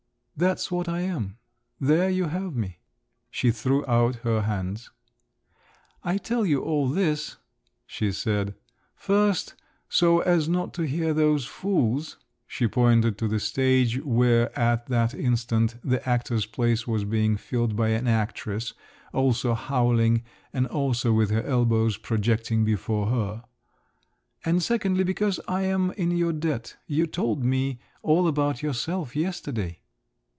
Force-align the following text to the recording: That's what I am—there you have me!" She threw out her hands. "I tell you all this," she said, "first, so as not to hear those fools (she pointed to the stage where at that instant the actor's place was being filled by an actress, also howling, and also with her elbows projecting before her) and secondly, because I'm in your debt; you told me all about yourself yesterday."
That's 0.37 0.71
what 0.71 0.89
I 0.89 1.01
am—there 1.01 2.09
you 2.09 2.25
have 2.25 2.55
me!" 2.55 2.79
She 3.29 3.51
threw 3.51 3.85
out 3.85 4.15
her 4.25 4.41
hands. 4.41 4.89
"I 6.03 6.17
tell 6.17 6.47
you 6.47 6.63
all 6.63 6.89
this," 6.89 7.37
she 7.85 8.11
said, 8.11 8.55
"first, 8.95 9.53
so 9.87 10.21
as 10.21 10.49
not 10.49 10.73
to 10.73 10.81
hear 10.81 11.13
those 11.13 11.45
fools 11.45 12.17
(she 12.47 12.67
pointed 12.67 13.19
to 13.19 13.27
the 13.27 13.39
stage 13.39 14.01
where 14.03 14.57
at 14.57 14.87
that 14.87 15.13
instant 15.13 15.75
the 15.83 16.03
actor's 16.09 16.47
place 16.47 16.87
was 16.87 17.03
being 17.05 17.37
filled 17.37 17.75
by 17.75 17.89
an 17.89 18.07
actress, 18.07 18.73
also 19.13 19.53
howling, 19.53 20.23
and 20.51 20.65
also 20.65 21.13
with 21.13 21.29
her 21.29 21.43
elbows 21.43 21.97
projecting 21.97 22.65
before 22.65 23.11
her) 23.11 23.43
and 24.43 24.63
secondly, 24.63 25.03
because 25.03 25.39
I'm 25.47 25.91
in 25.91 26.09
your 26.09 26.33
debt; 26.33 26.77
you 26.87 27.05
told 27.05 27.43
me 27.45 27.79
all 28.01 28.27
about 28.27 28.63
yourself 28.63 29.15
yesterday." 29.15 29.77